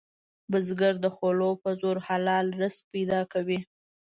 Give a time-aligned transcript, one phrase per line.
[0.51, 3.59] بزګر د خولو په زور حلال رزق پیدا کوي